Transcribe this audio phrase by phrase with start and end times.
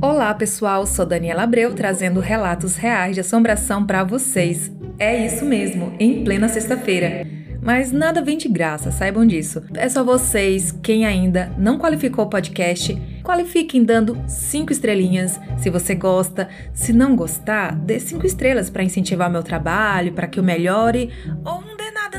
[0.00, 0.86] Olá, pessoal.
[0.86, 4.70] Sou Daniela Abreu trazendo relatos reais de assombração para vocês.
[4.98, 7.26] É isso mesmo, em plena sexta-feira.
[7.62, 9.62] Mas nada vem de graça, saibam disso.
[9.74, 15.94] É só vocês, quem ainda não qualificou o podcast, qualifiquem dando cinco estrelinhas se você
[15.94, 16.46] gosta.
[16.74, 21.10] Se não gostar, dê cinco estrelas para incentivar meu trabalho, para que eu melhore.
[21.42, 21.62] Ou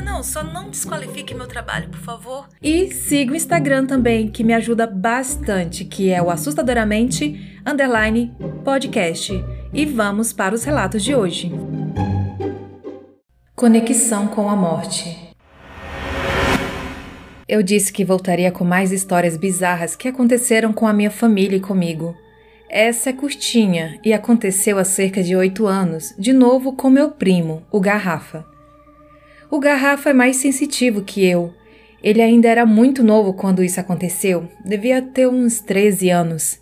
[0.08, 2.48] não só não desqualifique meu trabalho, por favor.
[2.62, 8.34] E siga o Instagram também, que me ajuda bastante, que é o assustadoramente underline
[8.64, 9.32] podcast.
[9.72, 11.52] E vamos para os relatos de hoje.
[13.54, 15.28] Conexão com a morte.
[17.46, 21.60] Eu disse que voltaria com mais histórias bizarras que aconteceram com a minha família e
[21.60, 22.16] comigo.
[22.70, 27.62] Essa é curtinha e aconteceu há cerca de oito anos, de novo com meu primo,
[27.70, 28.57] o Garrafa.
[29.50, 31.54] O Garrafa é mais sensitivo que eu.
[32.02, 36.60] Ele ainda era muito novo quando isso aconteceu, devia ter uns 13 anos.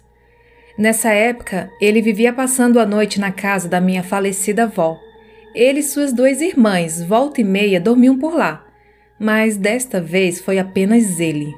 [0.79, 4.97] Nessa época, ele vivia passando a noite na casa da minha falecida avó.
[5.53, 8.65] Ele e suas duas irmãs, volta e meia, dormiam por lá,
[9.19, 11.53] mas desta vez foi apenas ele.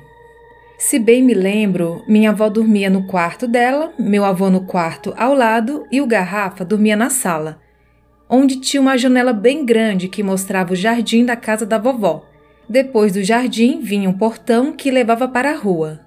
[0.79, 5.35] Se bem me lembro, minha avó dormia no quarto dela, meu avô no quarto ao
[5.35, 7.61] lado e o garrafa dormia na sala,
[8.29, 12.25] onde tinha uma janela bem grande que mostrava o jardim da casa da vovó.
[12.69, 16.01] Depois do jardim vinha um portão que levava para a rua.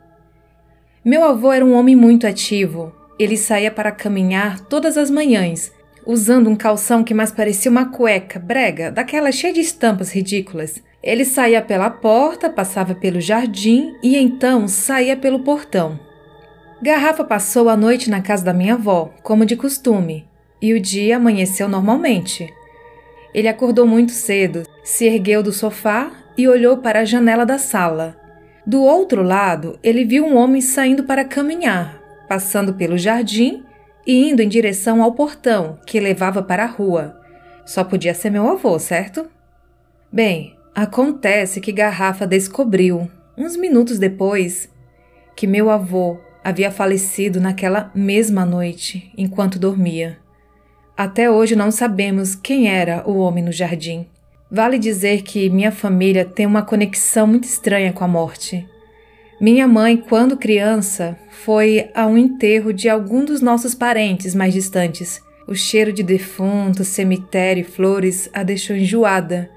[1.04, 5.72] Meu avô era um homem muito ativo, ele saía para caminhar todas as manhãs,
[6.06, 10.82] usando um calção que mais parecia uma cueca brega, daquela cheia de estampas ridículas.
[11.02, 16.00] Ele saía pela porta, passava pelo jardim e então saía pelo portão.
[16.82, 20.28] Garrafa passou a noite na casa da minha avó, como de costume,
[20.62, 22.54] e o dia amanheceu normalmente.
[23.34, 28.18] Ele acordou muito cedo, se ergueu do sofá e olhou para a janela da sala.
[28.66, 33.64] Do outro lado, ele viu um homem saindo para caminhar, passando pelo jardim
[34.06, 37.20] e indo em direção ao portão que levava para a rua.
[37.66, 39.28] Só podia ser meu avô, certo?
[40.12, 44.70] Bem, acontece que Garrafa descobriu, uns minutos depois,
[45.36, 50.20] que meu avô havia falecido naquela mesma noite, enquanto dormia.
[51.02, 54.06] Até hoje não sabemos quem era o homem no jardim.
[54.52, 58.70] Vale dizer que minha família tem uma conexão muito estranha com a morte.
[59.40, 65.20] Minha mãe, quando criança, foi a um enterro de algum dos nossos parentes mais distantes.
[65.48, 69.50] O cheiro de defunto, cemitério e flores a deixou enjoada.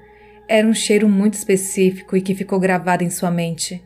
[0.47, 3.83] Era um cheiro muito específico e que ficou gravado em sua mente.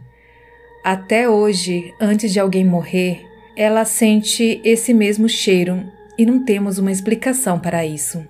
[0.82, 3.20] Até hoje, antes de alguém morrer,
[3.54, 8.28] ela sente esse mesmo cheiro e não temos uma explicação para isso.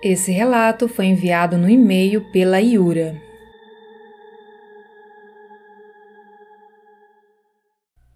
[0.00, 3.20] Esse relato foi enviado no e-mail pela Iura.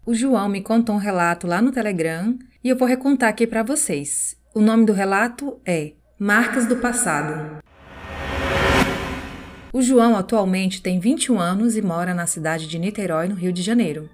[0.05, 3.61] O João me contou um relato lá no Telegram e eu vou recontar aqui para
[3.61, 4.37] vocês.
[4.55, 7.61] O nome do relato é Marcas do Passado.
[9.73, 13.61] O João atualmente tem 21 anos e mora na cidade de Niterói, no Rio de
[13.61, 14.09] Janeiro.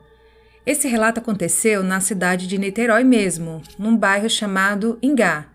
[0.68, 5.46] Esse relato aconteceu na cidade de Niterói mesmo, num bairro chamado Ingá.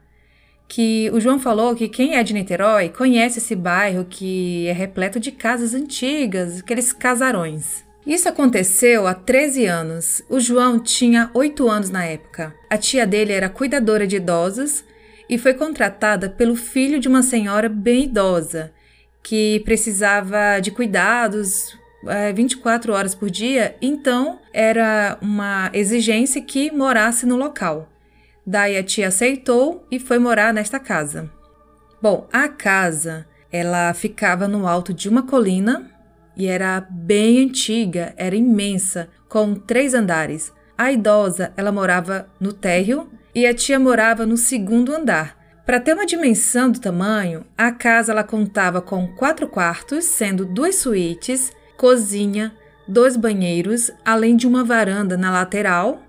[0.67, 5.21] Que o João falou que quem é de Niterói conhece esse bairro que é repleto
[5.21, 7.85] de casas antigas, aqueles casarões.
[8.07, 10.23] Isso aconteceu há 13 anos.
[10.31, 12.55] O João tinha 8 anos na época.
[12.71, 14.83] A tia dele era cuidadora de idosos
[15.29, 18.73] e foi contratada pelo filho de uma senhora bem idosa,
[19.23, 27.27] que precisava de cuidados é, 24 horas por dia, então era uma exigência que morasse
[27.27, 27.89] no local.
[28.47, 31.31] Daí a tia aceitou e foi morar nesta casa.
[32.01, 35.91] Bom, a casa ela ficava no alto de uma colina
[36.37, 40.53] e era bem antiga, era imensa, com três andares.
[40.77, 45.37] A idosa, ela morava no térreo e a tia morava no segundo andar.
[45.65, 50.75] Para ter uma dimensão do tamanho, a casa ela contava com quatro quartos, sendo duas
[50.77, 52.53] suítes, cozinha,
[52.87, 56.03] dois banheiros, além de uma varanda na lateral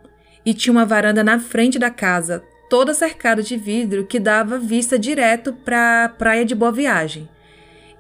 [0.46, 4.98] e tinha uma varanda na frente da casa, toda cercada de vidro que dava vista
[5.00, 7.30] direto para a praia de Boa Viagem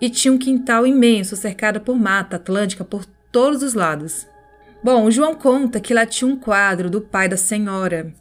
[0.03, 4.27] e tinha um quintal imenso cercado por mata atlântica por todos os lados.
[4.83, 8.13] Bom, o João conta que lá tinha um quadro do pai da senhora,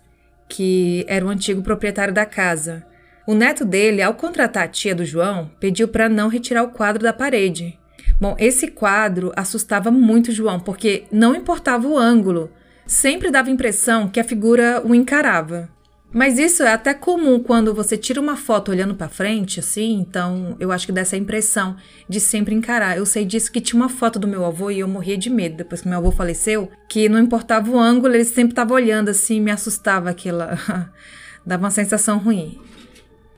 [0.49, 2.87] que era o antigo proprietário da casa.
[3.27, 7.03] O neto dele, ao contratar a tia do João, pediu para não retirar o quadro
[7.03, 7.77] da parede.
[8.23, 12.53] Bom, esse quadro assustava muito João, porque não importava o ângulo,
[12.87, 15.69] sempre dava a impressão que a figura o encarava.
[16.13, 20.57] Mas isso é até comum quando você tira uma foto olhando para frente, assim, então
[20.61, 21.75] eu acho que dá essa impressão
[22.09, 22.97] de sempre encarar.
[22.97, 25.57] Eu sei disso que tinha uma foto do meu avô e eu morria de medo
[25.57, 29.41] depois que meu avô faleceu, que não importava o ângulo, ele sempre estava olhando assim,
[29.41, 30.57] me assustava aquela.
[31.45, 32.61] dava uma sensação ruim.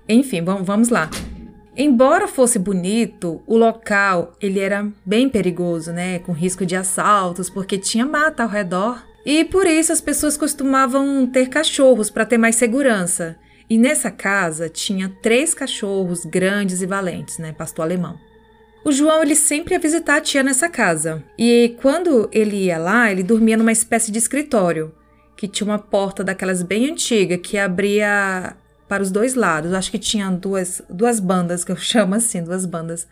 [0.07, 1.09] Enfim, bom, vamos lá.
[1.77, 7.77] Embora fosse bonito, o local ele era bem perigoso, né, com risco de assaltos, porque
[7.77, 12.57] tinha mata ao redor e por isso as pessoas costumavam ter cachorros para ter mais
[12.57, 13.37] segurança.
[13.69, 17.53] E nessa casa tinha três cachorros grandes e valentes, né?
[17.53, 18.19] Pastor alemão.
[18.85, 21.25] O João ele sempre ia visitar a tia nessa casa.
[21.39, 24.95] E quando ele ia lá, ele dormia numa espécie de escritório,
[25.35, 28.55] que tinha uma porta daquelas bem antiga que abria
[28.89, 29.73] para os dois lados.
[29.73, 33.07] Acho que tinha duas, duas bandas, que eu chamo assim, duas bandas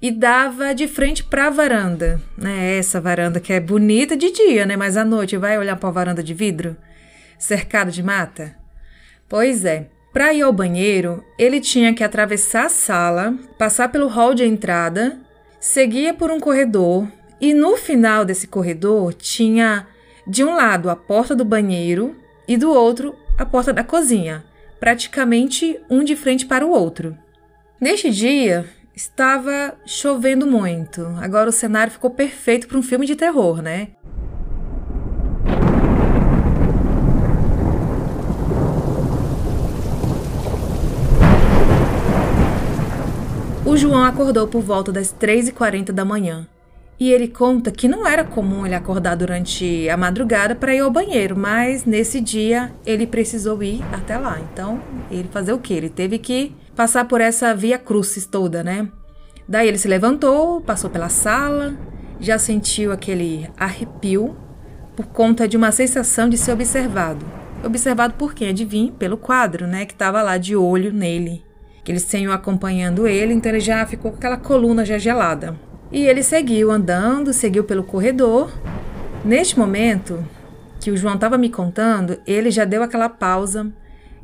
[0.00, 2.78] e dava de frente para a varanda, né?
[2.78, 4.76] Essa varanda que é bonita de dia, né?
[4.76, 6.76] Mas à noite vai olhar para a varanda de vidro,
[7.38, 8.54] cercado de mata.
[9.28, 9.88] Pois é.
[10.12, 15.18] Para ir ao banheiro, ele tinha que atravessar a sala, passar pelo hall de entrada,
[15.60, 17.06] seguia por um corredor
[17.40, 19.86] e no final desse corredor tinha
[20.26, 22.16] de um lado a porta do banheiro
[22.48, 24.44] e do outro a porta da cozinha,
[24.80, 27.16] praticamente um de frente para o outro.
[27.80, 28.66] Neste dia,
[28.98, 31.06] Estava chovendo muito.
[31.20, 33.90] Agora o cenário ficou perfeito para um filme de terror, né?
[43.64, 46.48] O João acordou por volta das 3h40 da manhã.
[47.00, 50.90] E ele conta que não era comum ele acordar durante a madrugada para ir ao
[50.90, 54.40] banheiro, mas nesse dia ele precisou ir até lá.
[54.52, 55.74] Então, ele fazer o quê?
[55.74, 58.88] Ele teve que passar por essa via crucis toda, né?
[59.48, 61.76] Daí ele se levantou, passou pela sala,
[62.20, 64.36] já sentiu aquele arrepio
[64.96, 67.24] por conta de uma sensação de ser observado.
[67.64, 68.48] Observado por quem?
[68.48, 68.92] Adivinha?
[68.92, 69.86] Pelo quadro, né?
[69.86, 71.44] Que estava lá de olho nele.
[71.84, 75.67] Que eles tinham acompanhando ele, então ele já ficou com aquela coluna já gelada.
[75.90, 78.50] E ele seguiu andando, seguiu pelo corredor.
[79.24, 80.24] Neste momento
[80.80, 83.72] que o João estava me contando, ele já deu aquela pausa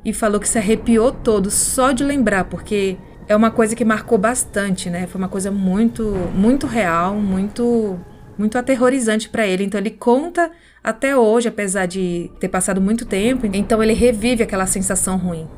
[0.04, 4.18] e falou que se arrepiou todo só de lembrar, porque é uma coisa que marcou
[4.18, 5.06] bastante, né?
[5.06, 6.02] Foi uma coisa muito,
[6.34, 7.98] muito real, muito,
[8.36, 9.64] muito aterrorizante para ele.
[9.64, 10.50] Então ele conta
[10.82, 13.46] até hoje, apesar de ter passado muito tempo.
[13.46, 15.48] Então ele revive aquela sensação ruim.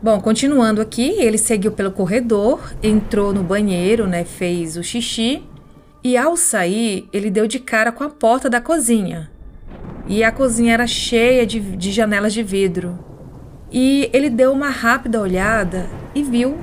[0.00, 4.24] Bom, continuando aqui, ele seguiu pelo corredor, entrou no banheiro, né?
[4.24, 5.42] Fez o xixi
[6.06, 9.28] e ao sair ele deu de cara com a porta da cozinha.
[10.06, 12.96] E a cozinha era cheia de, de janelas de vidro.
[13.72, 16.58] E ele deu uma rápida olhada e viu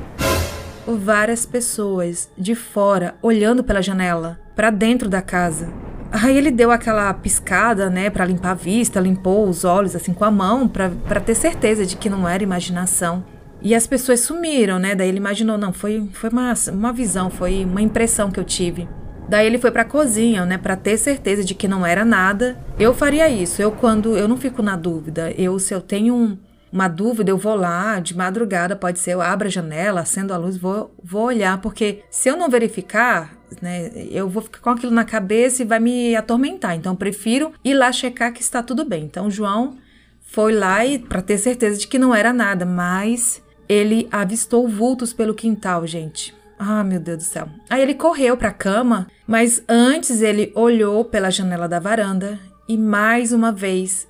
[0.87, 5.73] várias pessoas de fora olhando pela janela para dentro da casa.
[6.09, 10.23] Aí ele deu aquela piscada, né, para limpar a vista, limpou os olhos assim com
[10.23, 13.25] a mão para ter certeza de que não era imaginação.
[13.61, 14.95] E as pessoas sumiram, né?
[14.95, 18.87] Daí ele imaginou, não, foi, foi uma, uma visão, foi uma impressão que eu tive.
[19.27, 22.57] Daí ele foi para a cozinha, né, para ter certeza de que não era nada.
[22.79, 23.61] Eu faria isso.
[23.61, 26.37] Eu quando eu não fico na dúvida, eu se eu tenho um,
[26.71, 30.37] uma dúvida, eu vou lá de madrugada, pode ser, eu abro a janela, acendo a
[30.37, 34.91] luz, vou, vou olhar, porque se eu não verificar, né, eu vou ficar com aquilo
[34.91, 36.75] na cabeça e vai me atormentar.
[36.75, 39.03] Então, prefiro ir lá checar que está tudo bem.
[39.03, 39.77] Então, João
[40.19, 43.39] foi lá e para ter certeza de que não era nada, mas
[43.69, 46.33] ele avistou vultos pelo quintal, gente.
[46.65, 47.49] Ah, meu Deus do céu.
[47.69, 52.39] Aí ele correu para a cama, mas antes ele olhou pela janela da varanda
[52.69, 54.07] e mais uma vez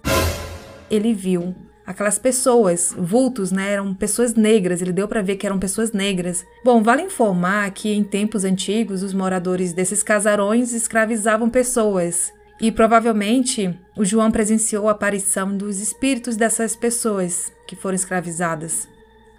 [0.91, 5.57] ele viu aquelas pessoas, vultos, né, eram pessoas negras, ele deu para ver que eram
[5.57, 6.45] pessoas negras.
[6.63, 12.31] Bom, vale informar que em tempos antigos os moradores desses casarões escravizavam pessoas.
[12.62, 18.88] E provavelmente o João presenciou a aparição dos espíritos dessas pessoas que foram escravizadas.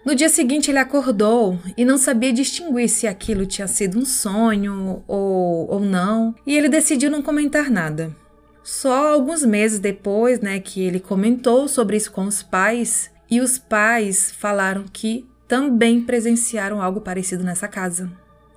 [0.04, 5.02] No dia seguinte ele acordou e não sabia distinguir se aquilo tinha sido um sonho
[5.08, 8.14] ou, ou não, e ele decidiu não comentar nada.
[8.62, 13.58] Só alguns meses depois, né, que ele comentou sobre isso com os pais, e os
[13.58, 18.10] pais falaram que também presenciaram algo parecido nessa casa.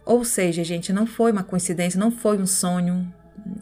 [0.06, 3.12] Ou seja, gente, não foi uma coincidência, não foi um sonho.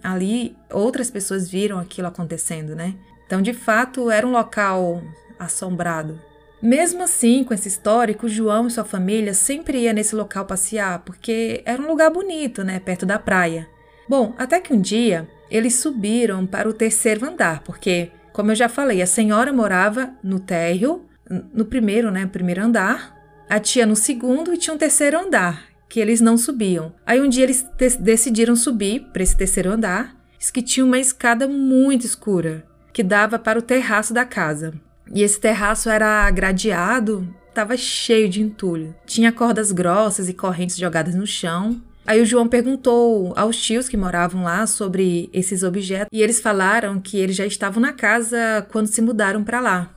[0.04, 2.96] Ali outras pessoas viram aquilo acontecendo, né?
[3.26, 5.02] Então, de fato, era um local
[5.40, 6.20] assombrado.
[6.66, 11.62] Mesmo assim, com esse histórico, João e sua família sempre ia nesse local passear, porque
[11.64, 13.70] era um lugar bonito, né, perto da praia.
[14.10, 18.68] Bom, até que um dia eles subiram para o terceiro andar, porque, como eu já
[18.68, 21.06] falei, a senhora morava no térreo,
[21.54, 23.16] no primeiro, né, primeiro andar,
[23.48, 26.92] a tia no segundo e tinha um terceiro andar, que eles não subiam.
[27.06, 27.64] Aí um dia eles
[28.00, 30.16] decidiram subir para esse terceiro andar,
[30.52, 34.74] que tinha uma escada muito escura, que dava para o terraço da casa.
[35.14, 38.94] E esse terraço era gradeado, estava cheio de entulho.
[39.06, 41.82] Tinha cordas grossas e correntes jogadas no chão.
[42.06, 47.00] Aí o João perguntou aos tios que moravam lá sobre esses objetos e eles falaram
[47.00, 49.90] que eles já estavam na casa quando se mudaram para lá.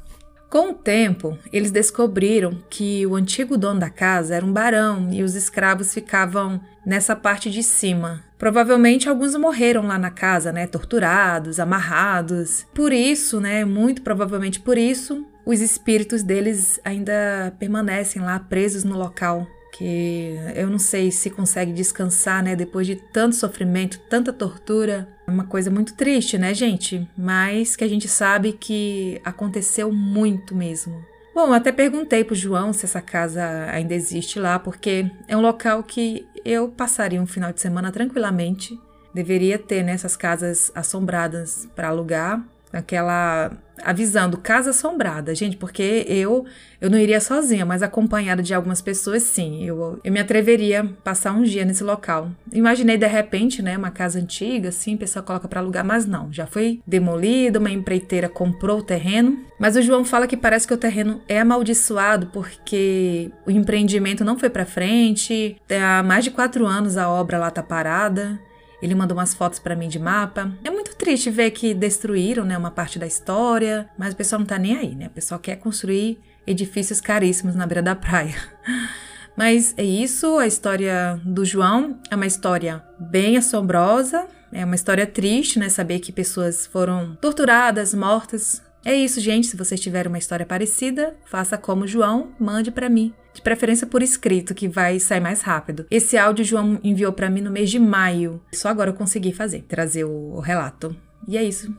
[0.49, 5.23] Com o tempo, eles descobriram que o antigo dono da casa era um barão e
[5.23, 8.25] os escravos ficavam nessa parte de cima.
[8.39, 12.65] Provavelmente alguns morreram lá na casa, né, torturados, amarrados.
[12.73, 18.97] Por isso, né, muito provavelmente por isso, os espíritos deles ainda permanecem lá presos no
[18.97, 19.47] local
[19.79, 25.09] que eu não sei se consegue descansar, né, depois de tanto sofrimento, tanta tortura.
[25.27, 27.09] É uma coisa muito triste, né, gente?
[27.17, 31.05] Mas que a gente sabe que aconteceu muito mesmo.
[31.33, 35.85] Bom, até perguntei pro João se essa casa ainda existe lá, porque é um local
[35.85, 38.79] que eu passaria um final de semana tranquilamente.
[39.13, 43.51] Deveria ter nessas né, casas assombradas para alugar aquela
[43.83, 46.45] avisando casa assombrada, gente, porque eu
[46.81, 49.65] eu não iria sozinha, mas acompanhada de algumas pessoas, sim.
[49.65, 52.31] Eu, eu me atreveria a passar um dia nesse local.
[52.53, 56.33] Imaginei de repente, né, uma casa antiga, assim, o pessoal coloca para alugar, mas não,
[56.33, 59.41] já foi demolida, uma empreiteira comprou o terreno.
[59.59, 64.39] Mas o João fala que parece que o terreno é amaldiçoado porque o empreendimento não
[64.39, 65.57] foi para frente.
[65.69, 68.39] Há mais de quatro anos a obra lá tá parada.
[68.81, 70.53] Ele mandou umas fotos para mim de mapa.
[70.63, 74.47] É muito triste ver que destruíram, né, uma parte da história, mas o pessoal não
[74.47, 75.07] tá nem aí, né?
[75.09, 78.35] O pessoal quer construir edifícios caríssimos na beira da praia.
[79.37, 85.07] Mas é isso, a história do João é uma história bem assombrosa, é uma história
[85.07, 85.69] triste, né?
[85.69, 89.47] Saber que pessoas foram torturadas, mortas é isso, gente.
[89.47, 93.13] Se vocês tiverem uma história parecida, faça como João, mande para mim.
[93.35, 95.87] De preferência por escrito, que vai sair mais rápido.
[95.91, 98.41] Esse áudio João enviou para mim no mês de maio.
[98.53, 100.97] Só agora eu consegui fazer, trazer o, relato.
[101.27, 101.73] E é isso.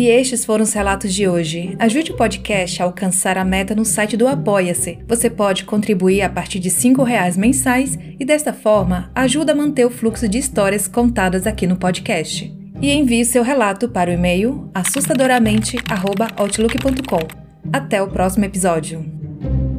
[0.00, 1.76] E estes foram os relatos de hoje.
[1.78, 4.98] Ajude o podcast a alcançar a meta no site do Apoia-se.
[5.06, 9.84] Você pode contribuir a partir de R$ reais mensais e desta forma ajuda a manter
[9.84, 12.50] o fluxo de histórias contadas aqui no podcast.
[12.80, 17.20] E envie seu relato para o e-mail assustadoramente@outlook.com.
[17.70, 19.19] Até o próximo episódio.